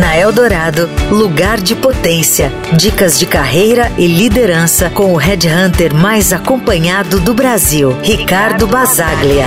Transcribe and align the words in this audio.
Na 0.00 0.16
Eldorado, 0.16 0.88
lugar 1.10 1.60
de 1.60 1.76
potência. 1.76 2.50
Dicas 2.74 3.18
de 3.18 3.26
carreira 3.26 3.92
e 3.98 4.06
liderança 4.06 4.88
com 4.88 5.12
o 5.12 5.16
headhunter 5.18 5.94
mais 5.94 6.32
acompanhado 6.32 7.20
do 7.20 7.34
Brasil, 7.34 7.94
Ricardo 8.02 8.66
Basaglia. 8.66 9.44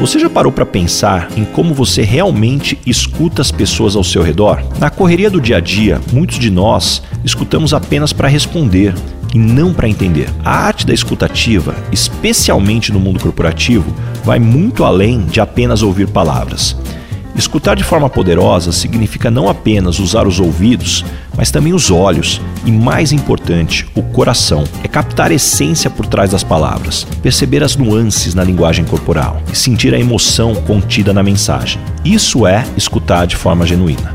Você 0.00 0.20
já 0.20 0.30
parou 0.30 0.52
para 0.52 0.64
pensar 0.64 1.28
em 1.36 1.44
como 1.44 1.74
você 1.74 2.02
realmente 2.02 2.78
escuta 2.86 3.42
as 3.42 3.50
pessoas 3.50 3.96
ao 3.96 4.04
seu 4.04 4.22
redor? 4.22 4.62
Na 4.78 4.90
correria 4.90 5.28
do 5.28 5.40
dia 5.40 5.56
a 5.56 5.60
dia, 5.60 6.00
muitos 6.12 6.38
de 6.38 6.48
nós 6.48 7.02
escutamos 7.24 7.74
apenas 7.74 8.12
para 8.12 8.28
responder 8.28 8.94
e 9.34 9.38
não 9.38 9.74
para 9.74 9.88
entender. 9.88 10.28
A 10.44 10.56
arte 10.56 10.86
da 10.86 10.94
escutativa, 10.94 11.74
especialmente 11.90 12.92
no 12.92 13.00
mundo 13.00 13.18
corporativo, 13.18 13.92
vai 14.22 14.38
muito 14.38 14.84
além 14.84 15.22
de 15.22 15.40
apenas 15.40 15.82
ouvir 15.82 16.06
palavras. 16.06 16.76
Escutar 17.36 17.74
de 17.74 17.82
forma 17.82 18.08
poderosa 18.08 18.70
significa 18.70 19.28
não 19.28 19.48
apenas 19.48 19.98
usar 19.98 20.24
os 20.26 20.38
ouvidos, 20.38 21.04
mas 21.36 21.50
também 21.50 21.72
os 21.72 21.90
olhos 21.90 22.40
e, 22.64 22.70
mais 22.70 23.10
importante, 23.10 23.86
o 23.92 24.02
coração. 24.02 24.62
É 24.84 24.88
captar 24.88 25.32
a 25.32 25.34
essência 25.34 25.90
por 25.90 26.06
trás 26.06 26.30
das 26.30 26.44
palavras, 26.44 27.04
perceber 27.22 27.64
as 27.64 27.74
nuances 27.76 28.34
na 28.34 28.44
linguagem 28.44 28.84
corporal 28.84 29.42
e 29.52 29.56
sentir 29.56 29.92
a 29.92 29.98
emoção 29.98 30.54
contida 30.54 31.12
na 31.12 31.24
mensagem. 31.24 31.80
Isso 32.04 32.46
é 32.46 32.64
escutar 32.76 33.26
de 33.26 33.34
forma 33.34 33.66
genuína. 33.66 34.14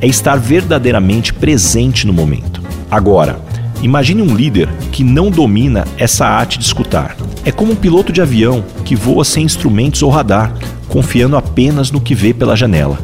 É 0.00 0.06
estar 0.06 0.36
verdadeiramente 0.36 1.32
presente 1.32 2.06
no 2.06 2.12
momento. 2.12 2.60
Agora, 2.90 3.40
imagine 3.82 4.20
um 4.20 4.36
líder 4.36 4.68
que 4.92 5.02
não 5.02 5.30
domina 5.30 5.86
essa 5.96 6.26
arte 6.26 6.58
de 6.58 6.66
escutar. 6.66 7.16
É 7.46 7.50
como 7.50 7.72
um 7.72 7.76
piloto 7.76 8.12
de 8.12 8.20
avião 8.20 8.62
que 8.84 8.94
voa 8.94 9.24
sem 9.24 9.44
instrumentos 9.44 10.02
ou 10.02 10.10
radar 10.10 10.52
confiando 10.88 11.36
apenas 11.36 11.90
no 11.90 12.00
que 12.00 12.14
vê 12.14 12.32
pela 12.32 12.56
janela. 12.56 12.98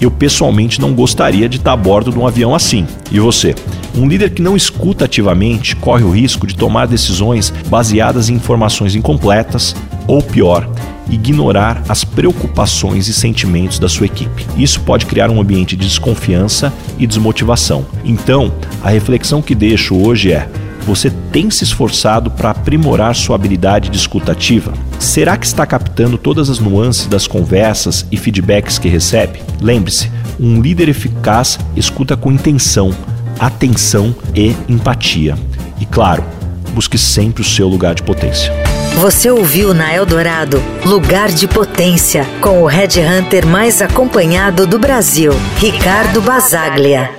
Eu 0.00 0.10
pessoalmente 0.10 0.80
não 0.80 0.94
gostaria 0.94 1.48
de 1.48 1.56
estar 1.56 1.72
a 1.72 1.76
bordo 1.76 2.12
de 2.12 2.18
um 2.18 2.26
avião 2.26 2.54
assim. 2.54 2.86
E 3.10 3.18
você? 3.18 3.54
Um 3.96 4.06
líder 4.06 4.30
que 4.30 4.42
não 4.42 4.56
escuta 4.56 5.06
ativamente 5.06 5.74
corre 5.74 6.04
o 6.04 6.10
risco 6.10 6.46
de 6.46 6.54
tomar 6.54 6.86
decisões 6.86 7.52
baseadas 7.68 8.28
em 8.28 8.34
informações 8.34 8.94
incompletas 8.94 9.74
ou 10.06 10.22
pior, 10.22 10.68
ignorar 11.10 11.82
as 11.88 12.04
preocupações 12.04 13.08
e 13.08 13.14
sentimentos 13.14 13.78
da 13.78 13.88
sua 13.88 14.06
equipe. 14.06 14.46
Isso 14.56 14.80
pode 14.80 15.04
criar 15.04 15.30
um 15.30 15.40
ambiente 15.40 15.76
de 15.76 15.86
desconfiança 15.86 16.72
e 16.98 17.06
desmotivação. 17.06 17.84
Então, 18.04 18.52
a 18.82 18.90
reflexão 18.90 19.42
que 19.42 19.54
deixo 19.54 19.96
hoje 19.96 20.32
é: 20.32 20.48
você 20.88 21.10
tem 21.30 21.50
se 21.50 21.64
esforçado 21.64 22.30
para 22.30 22.48
aprimorar 22.48 23.14
sua 23.14 23.36
habilidade 23.36 23.90
de 23.90 23.98
escutativa? 23.98 24.72
Será 24.98 25.36
que 25.36 25.44
está 25.44 25.66
captando 25.66 26.16
todas 26.16 26.48
as 26.48 26.58
nuances 26.58 27.06
das 27.06 27.26
conversas 27.26 28.06
e 28.10 28.16
feedbacks 28.16 28.78
que 28.78 28.88
recebe? 28.88 29.42
Lembre-se, 29.60 30.10
um 30.40 30.62
líder 30.62 30.88
eficaz 30.88 31.58
escuta 31.76 32.16
com 32.16 32.32
intenção, 32.32 32.90
atenção 33.38 34.16
e 34.34 34.56
empatia. 34.66 35.36
E 35.78 35.84
claro, 35.84 36.24
busque 36.72 36.96
sempre 36.96 37.42
o 37.42 37.44
seu 37.44 37.68
lugar 37.68 37.94
de 37.94 38.02
potência. 38.02 38.50
Você 38.94 39.30
ouviu 39.30 39.74
na 39.74 39.94
Eldorado 39.94 40.58
Lugar 40.86 41.28
de 41.28 41.46
Potência 41.46 42.26
com 42.40 42.62
o 42.62 42.66
Red 42.66 42.98
Hunter 42.98 43.46
mais 43.46 43.82
acompanhado 43.82 44.66
do 44.66 44.78
Brasil, 44.78 45.32
Ricardo 45.58 46.22
Basaglia. 46.22 47.17